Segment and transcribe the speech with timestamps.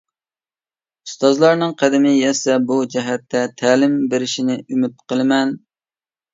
[1.09, 5.57] ئۇستازلارنىڭ قەدىمى يەتسە بۇ جەھەتتە تەلىم بېرىشىنى ئۈمىد قىلىمەن!